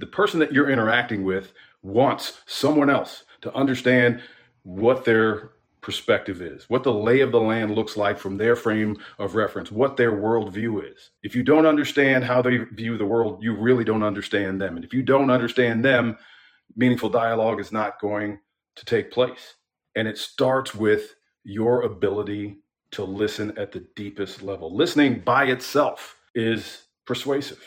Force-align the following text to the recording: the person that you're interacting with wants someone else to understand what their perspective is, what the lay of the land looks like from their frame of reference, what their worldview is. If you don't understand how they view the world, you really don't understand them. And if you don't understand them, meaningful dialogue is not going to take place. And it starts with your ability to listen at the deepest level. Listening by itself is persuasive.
the 0.00 0.06
person 0.06 0.40
that 0.40 0.52
you're 0.52 0.70
interacting 0.70 1.24
with 1.24 1.52
wants 1.82 2.40
someone 2.46 2.90
else 2.90 3.24
to 3.42 3.54
understand 3.54 4.20
what 4.62 5.04
their 5.04 5.52
perspective 5.80 6.42
is, 6.42 6.68
what 6.68 6.82
the 6.82 6.92
lay 6.92 7.20
of 7.20 7.32
the 7.32 7.40
land 7.40 7.74
looks 7.74 7.96
like 7.96 8.18
from 8.18 8.36
their 8.36 8.54
frame 8.54 8.96
of 9.18 9.34
reference, 9.34 9.72
what 9.72 9.96
their 9.96 10.12
worldview 10.12 10.92
is. 10.92 11.10
If 11.22 11.34
you 11.34 11.42
don't 11.42 11.66
understand 11.66 12.24
how 12.24 12.42
they 12.42 12.58
view 12.58 12.98
the 12.98 13.06
world, 13.06 13.42
you 13.42 13.54
really 13.54 13.84
don't 13.84 14.02
understand 14.02 14.60
them. 14.60 14.76
And 14.76 14.84
if 14.84 14.92
you 14.92 15.02
don't 15.02 15.30
understand 15.30 15.84
them, 15.84 16.18
meaningful 16.76 17.08
dialogue 17.08 17.60
is 17.60 17.72
not 17.72 18.00
going 18.00 18.40
to 18.76 18.84
take 18.84 19.10
place. 19.10 19.54
And 19.96 20.06
it 20.06 20.18
starts 20.18 20.74
with 20.74 21.14
your 21.44 21.82
ability 21.82 22.58
to 22.92 23.04
listen 23.04 23.56
at 23.56 23.72
the 23.72 23.86
deepest 23.96 24.42
level. 24.42 24.74
Listening 24.74 25.20
by 25.20 25.46
itself 25.46 26.16
is 26.34 26.82
persuasive. 27.06 27.62